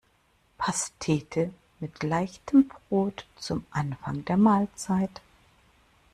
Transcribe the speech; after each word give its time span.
Pastete 0.57 1.53
mit 1.79 2.01
leichtem 2.01 2.67
Brot 2.67 3.27
zum 3.37 3.67
Anfang 3.69 4.25
der 4.25 4.35
Mahlzeit. 4.37 5.21